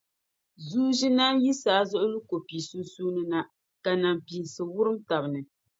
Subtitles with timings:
[0.67, 3.39] Zuu zinani yi saazuɣu lu ko' pii sunsuuni na
[3.83, 5.41] ka nampiinsi wurum taba ni.